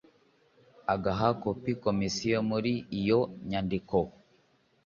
[0.93, 3.19] agaha kopi komisiyo muri iyo
[3.49, 3.97] nyandiko